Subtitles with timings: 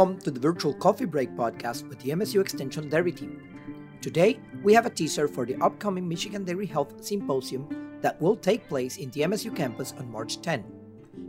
[0.00, 3.40] Welcome to the virtual coffee break podcast with the MSU Extension Dairy team.
[4.00, 8.68] Today, we have a teaser for the upcoming Michigan Dairy Health Symposium that will take
[8.68, 10.64] place in the MSU campus on March 10.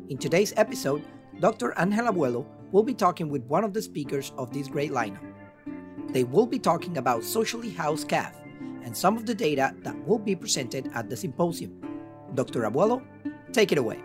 [0.10, 1.04] In today's episode,
[1.40, 1.74] Dr.
[1.78, 5.22] Angel Abuelo will be talking with one of the speakers of this great lineup.
[6.10, 8.41] They will be talking about socially housed calf
[8.84, 11.80] and some of the data that will be presented at the symposium.
[12.36, 12.62] Dr.
[12.62, 13.04] Abuelo,
[13.52, 14.00] take it away.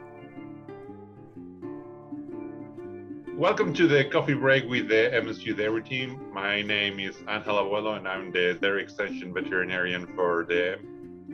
[3.37, 6.33] Welcome to the coffee break with the MSU Dairy team.
[6.33, 10.79] My name is Angel Abuelo, and I'm the Dairy Extension veterinarian for the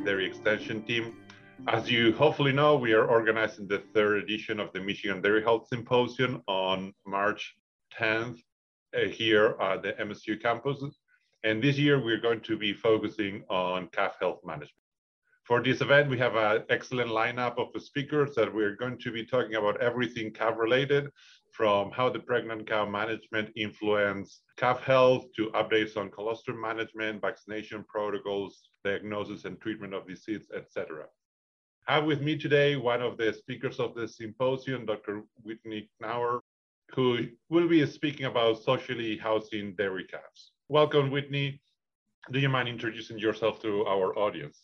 [0.04, 1.14] Dairy Extension team.
[1.68, 5.68] As you hopefully know, we are organizing the third edition of the Michigan Dairy Health
[5.68, 7.54] Symposium on March
[7.96, 8.40] 10th
[8.96, 10.82] uh, here at the MSU campus.
[11.44, 14.70] And this year, we're going to be focusing on calf health management.
[15.44, 19.26] For this event, we have an excellent lineup of speakers that we're going to be
[19.26, 21.10] talking about everything calf related,
[21.52, 27.84] from how the pregnant cow management influence calf health to updates on colostrum management, vaccination
[27.88, 31.04] protocols, diagnosis and treatment of disease, etc.
[31.88, 35.24] I have with me today one of the speakers of the symposium, Dr.
[35.42, 36.40] Whitney Knauer,
[36.94, 40.52] who will be speaking about socially housing dairy calves.
[40.72, 41.60] Welcome, Whitney.
[42.30, 44.58] Do you mind introducing yourself to our audience?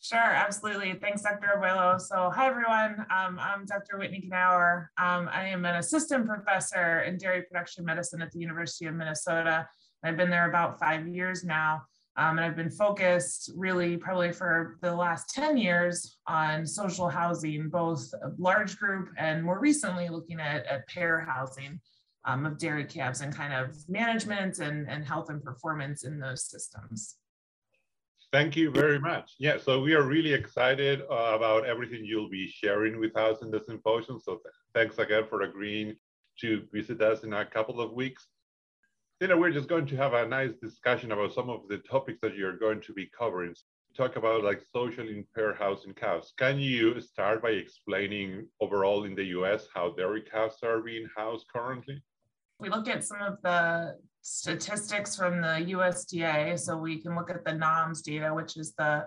[0.00, 0.94] Sure, absolutely.
[0.94, 1.46] Thanks, Dr.
[1.56, 2.00] Abuelo.
[2.00, 3.06] So, hi, everyone.
[3.08, 3.98] Um, I'm Dr.
[3.98, 4.88] Whitney Knauer.
[4.98, 9.68] Um, I am an assistant professor in dairy production medicine at the University of Minnesota.
[10.02, 11.82] I've been there about five years now.
[12.16, 17.68] Um, and I've been focused really probably for the last 10 years on social housing,
[17.68, 21.78] both large group and more recently looking at, at pair housing
[22.24, 26.44] um, of dairy calves and kind of management and, and health and performance in those
[26.44, 27.16] systems.
[28.32, 29.34] Thank you very much.
[29.38, 33.50] Yeah, so we are really excited uh, about everything you'll be sharing with us in
[33.50, 34.20] the symposium.
[34.20, 35.96] So th thanks again for agreeing
[36.40, 38.22] to visit us in a couple of weeks.
[39.20, 42.20] You know, we're just going to have a nice discussion about some of the topics
[42.22, 43.54] that you're going to be covering.
[43.94, 46.32] Talk about like social impaired housing cows.
[46.38, 51.46] Can you start by explaining overall in the US how dairy cows are being housed
[51.54, 52.02] currently?
[52.62, 56.58] We look at some of the statistics from the USDA.
[56.58, 59.06] So we can look at the NAHMS data, which is the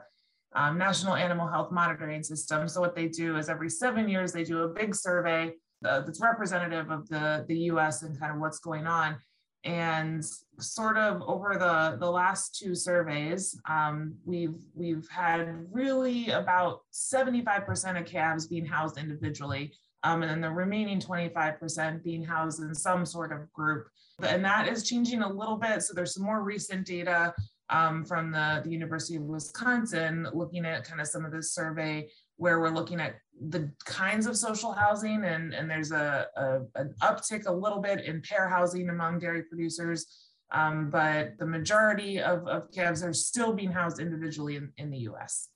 [0.54, 2.68] um, National Animal Health Monitoring System.
[2.68, 5.54] So what they do is every seven years, they do a big survey
[5.86, 9.16] uh, that's representative of the, the US and kind of what's going on.
[9.64, 10.24] And
[10.60, 18.00] sort of over the, the last two surveys, um, we've, we've had really about 75%
[18.00, 19.74] of calves being housed individually,
[20.06, 23.88] um, and then the remaining 25% being housed in some sort of group
[24.24, 25.84] and that is changing a little bit.
[25.84, 27.34] So there's some more recent data
[27.70, 32.08] um, from the, the University of Wisconsin looking at kind of some of this survey
[32.38, 33.16] where we're looking at
[33.50, 38.06] the kinds of social housing and, and there's a, a an uptick a little bit
[38.06, 40.06] in pair housing among dairy producers.
[40.52, 45.00] Um, but the majority of, of calves are still being housed individually in, in the
[45.10, 45.50] US.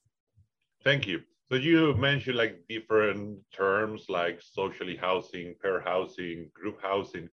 [0.83, 1.21] Thank you.
[1.51, 7.29] So you mentioned like different terms like socially housing, pair housing, group housing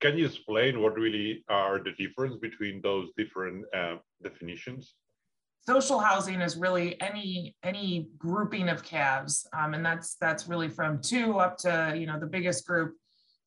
[0.00, 4.94] can you explain what really are the difference between those different uh, definitions?
[5.66, 11.02] Social housing is really any any grouping of calves, um, and that's that's really from
[11.02, 12.94] two up to you know the biggest group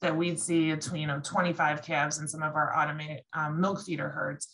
[0.02, 3.84] that we'd see between you know 25 calves in some of our automated um, milk
[3.84, 4.48] feeder herds.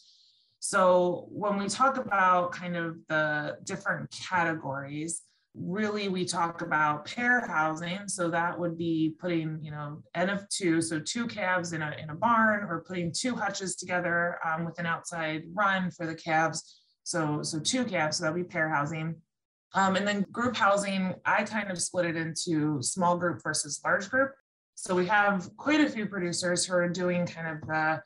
[0.59, 5.21] So when we talk about kind of the different categories,
[5.55, 8.07] really we talk about pair housing.
[8.07, 11.95] So that would be putting you know n of two so two calves in a,
[12.01, 16.15] in a barn or putting two hutches together um, with an outside run for the
[16.15, 16.81] calves.
[17.03, 19.15] So so two calves so that would be pair housing.
[19.73, 24.09] Um, and then group housing i kind of split it into small group versus large
[24.09, 24.31] group.
[24.75, 28.01] So we have quite a few producers who are doing kind of the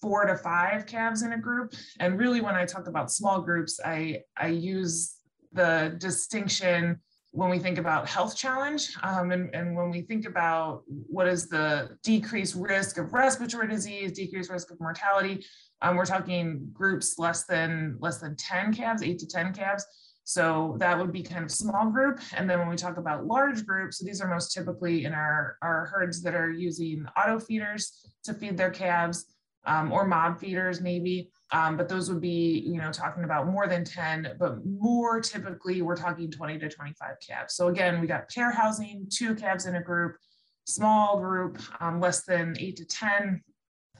[0.00, 1.74] four to five calves in a group.
[2.00, 5.16] And really when i talk about small groups i i use
[5.52, 7.00] the distinction
[7.32, 11.48] when we think about health challenge um, and, and when we think about what is
[11.48, 15.44] the decreased risk of respiratory disease, decreased risk of mortality,
[15.80, 19.84] um, we're talking groups less than less than 10 calves, eight to 10 calves.
[20.24, 22.20] So that would be kind of small group.
[22.36, 25.56] And then when we talk about large groups, so these are most typically in our,
[25.62, 29.24] our herds that are using auto feeders to feed their calves
[29.66, 31.30] um, or mob feeders maybe.
[31.52, 35.82] Um, but those would be, you know, talking about more than 10, but more typically
[35.82, 37.54] we're talking 20 to 25 calves.
[37.54, 40.16] So again, we got pair housing, two calves in a group,
[40.64, 43.42] small group, um, less than eight to 10,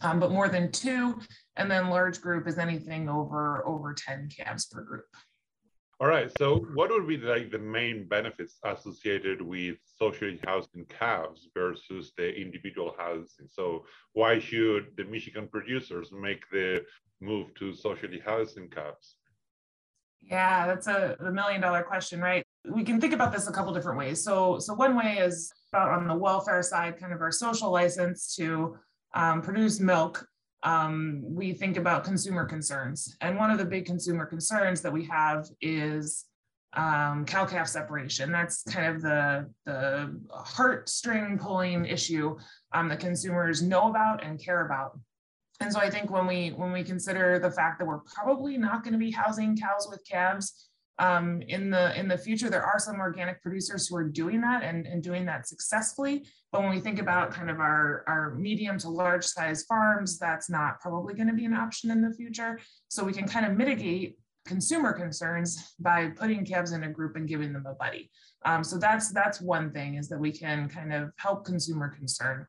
[0.00, 1.20] um, but more than two.
[1.56, 5.04] And then large group is anything over over 10 calves per group.
[6.02, 6.36] All right.
[6.36, 12.34] So, what would be like the main benefits associated with socially housing calves versus the
[12.34, 13.46] individual housing?
[13.48, 16.84] So, why should the Michigan producers make the
[17.20, 19.14] move to socially housing calves?
[20.20, 22.44] Yeah, that's a, million dollar question, right?
[22.68, 24.24] We can think about this a couple different ways.
[24.24, 28.34] So, so one way is about on the welfare side, kind of our social license
[28.34, 28.76] to
[29.14, 30.26] um, produce milk
[30.62, 33.16] um, we think about consumer concerns.
[33.20, 36.26] And one of the big consumer concerns that we have is
[36.74, 38.32] um, cow calf separation.
[38.32, 42.38] That's kind of the, the heartstring pulling issue
[42.72, 44.98] um, that consumers know about and care about.
[45.60, 48.82] And so I think when we when we consider the fact that we're probably not
[48.82, 50.70] going to be housing cows with calves
[51.02, 54.62] um, in the in the future, there are some organic producers who are doing that
[54.62, 56.24] and, and doing that successfully.
[56.52, 60.48] But when we think about kind of our, our medium to large size farms, that's
[60.48, 62.60] not probably going to be an option in the future.
[62.86, 67.26] So we can kind of mitigate consumer concerns by putting calves in a group and
[67.28, 68.08] giving them a buddy.
[68.44, 72.46] Um, so that's that's one thing is that we can kind of help consumer concern.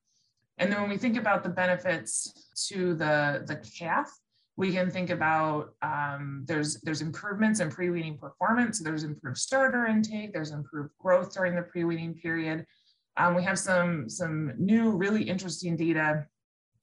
[0.59, 2.31] And then when we think about the benefits
[2.67, 4.11] to the, the calf,
[4.55, 8.79] we can think about um, there's there's improvements in pre-weaning performance.
[8.79, 10.31] There's improved starter intake.
[10.33, 12.65] There's improved growth during the pre-weaning period.
[13.17, 16.25] Um, we have some, some new really interesting data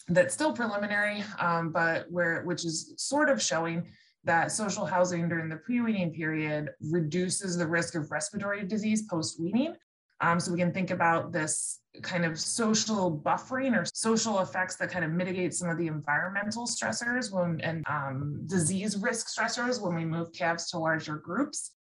[0.08, 3.86] that's still preliminary, um, but where which is sort of showing
[4.24, 9.74] that social housing during the pre-weaning period reduces the risk of respiratory disease post-weaning.
[10.20, 14.90] Um, so we can think about this kind of social buffering or social effects that
[14.90, 19.94] kind of mitigate some of the environmental stressors when, and um, disease risk stressors when
[19.94, 21.72] we move calves to larger groups.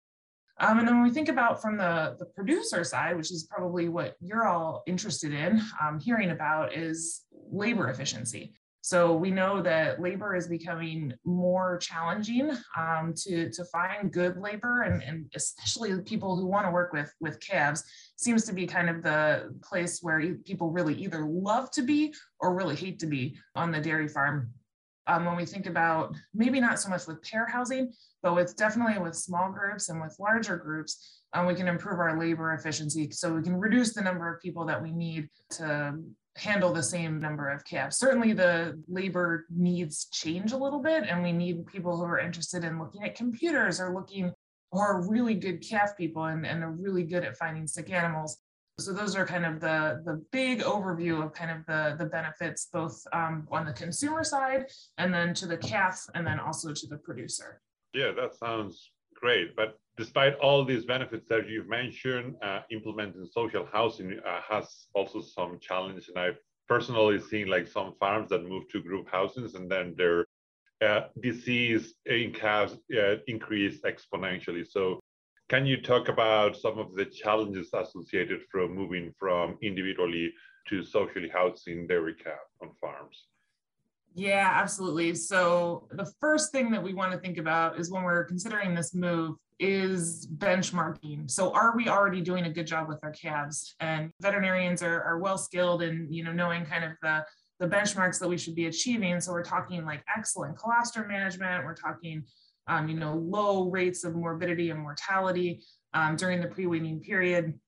[0.60, 3.88] Um, and then when we think about from the, the producer side, which is probably
[3.88, 8.54] what you're all interested in um, hearing about, is labor efficiency.
[8.80, 14.82] So we know that labor is becoming more challenging um, to, to find good labor,
[14.82, 17.84] and, and especially people who want to work with, with calves
[18.16, 22.54] seems to be kind of the place where people really either love to be or
[22.54, 24.50] really hate to be on the dairy farm
[25.08, 27.92] um, when we think about maybe not so much with pair housing,
[28.22, 32.18] but with definitely with small groups and with larger groups, um, we can improve our
[32.18, 33.10] labor efficiency.
[33.10, 35.98] So we can reduce the number of people that we need to
[36.38, 37.98] handle the same number of calves.
[37.98, 42.64] Certainly the labor needs change a little bit and we need people who are interested
[42.64, 44.32] in looking at computers or looking
[44.70, 48.38] or really good calf people and, and are really good at finding sick animals
[48.80, 52.68] so those are kind of the, the big overview of kind of the, the benefits,
[52.72, 54.66] both um, on the consumer side
[54.98, 57.60] and then to the calf and then also to the producer.
[57.92, 59.56] Yeah, that sounds great.
[59.56, 65.20] But despite all these benefits that you've mentioned, uh, implementing social housing uh, has also
[65.20, 66.08] some challenge.
[66.08, 70.24] And I've personally seen like some farms that move to group houses and then their
[70.80, 74.64] uh, disease in calves uh, increase exponentially.
[74.64, 75.00] So
[75.48, 80.32] can you talk about some of the challenges associated from moving from individually
[80.68, 83.24] to socially housing dairy calf on farms?
[84.14, 85.14] Yeah, absolutely.
[85.16, 88.94] So the first thing that we want to think about is when we're considering this
[88.94, 91.30] move is benchmarking.
[91.30, 93.74] So are we already doing a good job with our calves?
[93.80, 97.24] And veterinarians are, are well skilled in you know knowing kind of the
[97.60, 99.20] the benchmarks that we should be achieving.
[99.20, 101.64] So we're talking like excellent colostrum management.
[101.64, 102.24] We're talking
[102.68, 105.62] um, you know, low rates of morbidity and mortality
[105.94, 107.58] um, during the pre-weaning period.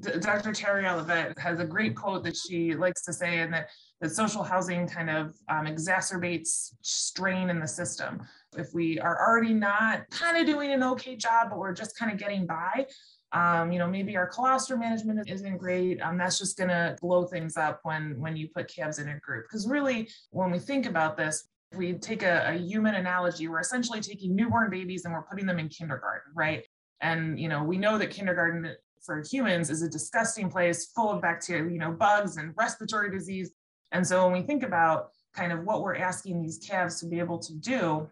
[0.00, 0.50] D- Dr.
[0.50, 3.68] Terri Ollivett has a great quote that she likes to say, and that,
[4.00, 8.22] that social housing kind of um, exacerbates strain in the system.
[8.56, 12.10] If we are already not kind of doing an okay job, but we're just kind
[12.10, 12.86] of getting by,
[13.32, 16.00] um, you know, maybe our colostrum management isn't great.
[16.00, 19.18] Um, that's just going to blow things up when when you put calves in a
[19.18, 19.46] group.
[19.48, 23.60] Because really, when we think about this, if we take a, a human analogy, we're
[23.60, 26.64] essentially taking newborn babies and we're putting them in kindergarten, right?
[27.00, 28.74] And you know, we know that kindergarten
[29.04, 33.52] for humans is a disgusting place full of bacteria, you know, bugs and respiratory disease.
[33.92, 37.18] And so when we think about kind of what we're asking these calves to be
[37.18, 38.08] able to do,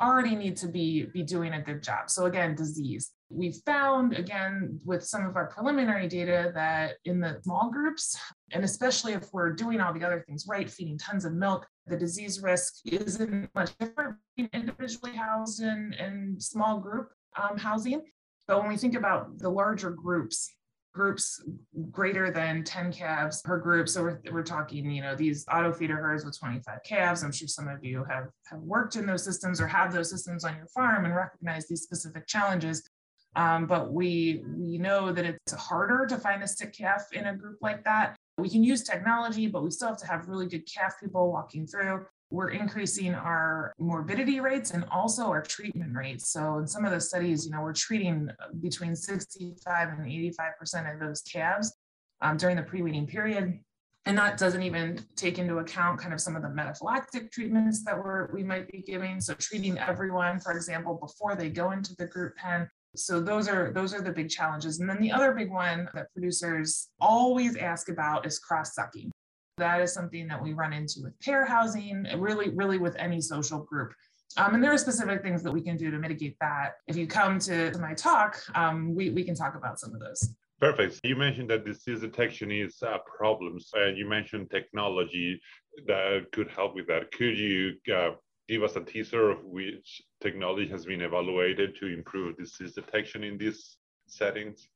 [0.00, 2.10] already need to be, be doing a good job.
[2.10, 3.12] So again, disease.
[3.28, 8.18] We found, again, with some of our preliminary data that in the small groups,
[8.52, 11.96] and especially if we're doing all the other things right, feeding tons of milk, the
[11.96, 14.16] disease risk isn't much different
[14.52, 18.02] individually housed and, and small group um, housing.
[18.48, 20.52] But when we think about the larger groups,
[20.92, 21.42] groups
[21.90, 23.88] greater than 10 calves per group.
[23.88, 27.22] So we're, we're talking, you know, these auto feeder herds with 25 calves.
[27.22, 30.44] I'm sure some of you have, have worked in those systems or have those systems
[30.44, 32.88] on your farm and recognize these specific challenges.
[33.36, 37.36] Um, but we we know that it's harder to find a sick calf in a
[37.36, 38.16] group like that.
[38.38, 41.66] We can use technology, but we still have to have really good calf people walking
[41.66, 42.06] through.
[42.30, 46.30] We're increasing our morbidity rates and also our treatment rates.
[46.30, 51.00] So in some of the studies, you know, we're treating between 65 and 85% of
[51.00, 51.74] those calves
[52.20, 53.58] um, during the pre-weaning period.
[54.06, 57.96] And that doesn't even take into account kind of some of the metaphylactic treatments that
[57.96, 59.20] we're, we might be giving.
[59.20, 62.68] So treating everyone, for example, before they go into the group pen.
[62.96, 64.80] So those are those are the big challenges.
[64.80, 69.12] And then the other big one that producers always ask about is cross sucking.
[69.60, 73.60] That is something that we run into with pair housing, really, really with any social
[73.60, 73.92] group.
[74.38, 76.76] Um, and there are specific things that we can do to mitigate that.
[76.86, 80.34] If you come to, my talk, um, we, we can talk about some of those.
[80.60, 81.00] Perfect.
[81.04, 85.40] You mentioned that disease detection is a problem, and you mentioned technology
[85.86, 87.12] that could help with that.
[87.12, 88.12] Could you uh,
[88.48, 93.36] give us a teaser of which technology has been evaluated to improve disease detection in
[93.36, 93.76] these
[94.06, 94.68] settings?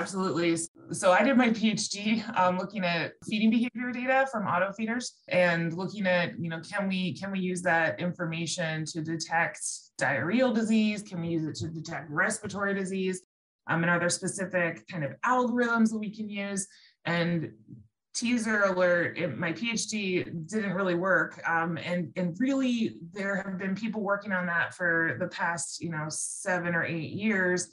[0.00, 0.56] Absolutely.
[0.90, 5.72] So I did my PhD um, looking at feeding behavior data from auto feeders and
[5.72, 9.60] looking at, you know, can we can we use that information to detect
[10.00, 11.02] diarrheal disease?
[11.02, 13.22] Can we use it to detect respiratory disease?
[13.68, 16.66] Um, and are there specific kind of algorithms that we can use?
[17.04, 17.52] And
[18.14, 21.40] teaser alert, it, my PhD didn't really work.
[21.48, 25.90] Um, and, and really, there have been people working on that for the past, you
[25.90, 27.68] know, seven or eight years.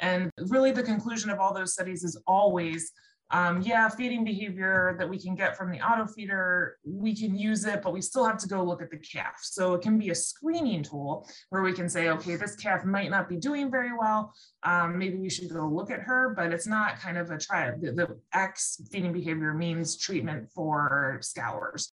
[0.00, 2.92] And really, the conclusion of all those studies is always
[3.32, 7.64] um, yeah, feeding behavior that we can get from the auto feeder, we can use
[7.64, 9.38] it, but we still have to go look at the calf.
[9.40, 13.10] So it can be a screening tool where we can say, okay, this calf might
[13.10, 14.34] not be doing very well.
[14.64, 17.74] Um, maybe we should go look at her, but it's not kind of a trial.
[17.80, 21.90] The, the X feeding behavior means treatment for scours.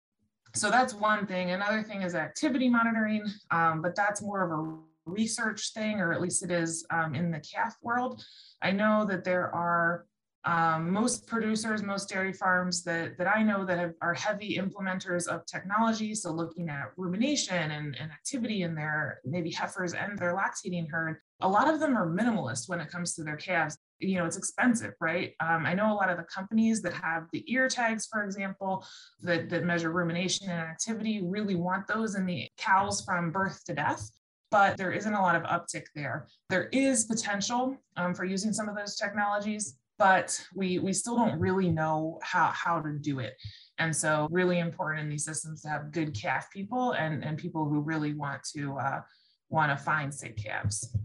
[0.55, 1.51] So that's one thing.
[1.51, 6.21] Another thing is activity monitoring, um, but that's more of a research thing, or at
[6.21, 8.23] least it is um, in the calf world.
[8.61, 10.05] I know that there are
[10.45, 15.27] um, most producers, most dairy farms that, that I know that have, are heavy implementers
[15.27, 20.33] of technology, so looking at rumination and, and activity in their maybe heifers and their
[20.33, 23.77] lactating herd, a lot of them are minimalist when it comes to their calves.
[23.99, 25.33] You know, it's expensive, right?
[25.41, 28.85] Um, I know a lot of the companies that have the ear tags, for example,
[29.21, 33.73] that, that measure rumination and activity really want those in the cows from birth to
[33.73, 34.09] death
[34.51, 36.27] but there isn't a lot of uptick there.
[36.49, 41.37] There is potential um, for using some of those technologies but we we still don't
[41.39, 43.35] really know how how to do it
[43.77, 47.65] and so really important in these systems to have good calf people and and people
[47.65, 49.01] who really want to uh,
[49.49, 50.97] want to find sick calves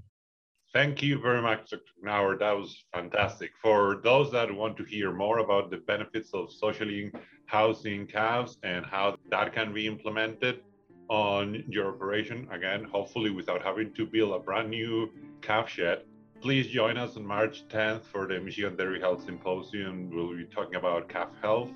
[0.72, 1.82] Thank you very much, Dr.
[2.04, 2.36] Knauer.
[2.36, 3.52] That was fantastic.
[3.62, 7.12] For those that want to hear more about the benefits of socially
[7.46, 10.62] housing calves and how that can be implemented
[11.08, 15.10] on your operation, again, hopefully without having to build a brand new
[15.42, 16.02] calf shed,
[16.40, 20.10] please join us on March 10th for the Michigan Dairy Health Symposium.
[20.10, 21.70] We'll be talking about calf health.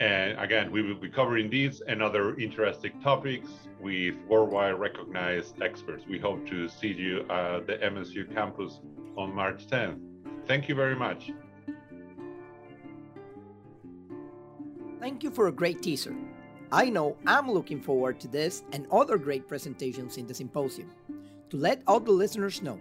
[0.00, 3.48] And again, we will be covering these and other interesting topics
[3.80, 6.04] with worldwide recognized experts.
[6.08, 8.80] We hope to see you at the MSU campus
[9.16, 10.00] on March 10th.
[10.46, 11.30] Thank you very much.
[14.98, 16.14] Thank you for a great teaser.
[16.72, 20.90] I know I'm looking forward to this and other great presentations in the symposium.
[21.50, 22.80] To let all the listeners know,